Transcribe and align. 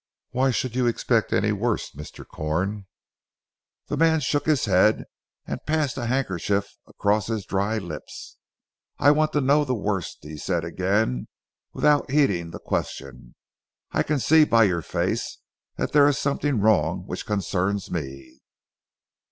"Why 0.31 0.49
should 0.49 0.75
you 0.75 0.87
expect 0.87 1.31
any 1.31 1.51
worst 1.51 1.95
Mr. 1.95 2.27
Corn?" 2.27 2.87
The 3.85 3.97
man 3.97 4.19
shook 4.19 4.47
his 4.47 4.65
head 4.65 5.05
and 5.45 5.63
passed 5.67 5.95
a 5.95 6.07
handkerchief 6.07 6.65
across 6.87 7.27
his 7.27 7.45
dry 7.45 7.77
lips. 7.77 8.37
"I 8.97 9.11
want 9.11 9.31
to 9.33 9.41
know 9.41 9.63
the 9.63 9.75
worst," 9.75 10.17
he 10.23 10.37
said 10.37 10.63
again, 10.65 11.27
without 11.71 12.09
heeding 12.09 12.49
the 12.49 12.57
question. 12.57 13.35
"I 13.91 14.01
can 14.01 14.17
see 14.19 14.43
by 14.43 14.63
your 14.63 14.81
face 14.81 15.37
that 15.77 15.91
there 15.91 16.07
is 16.07 16.17
something 16.17 16.59
wrong 16.61 17.03
which 17.05 17.27
concerns 17.27 17.91
me." 17.91 18.39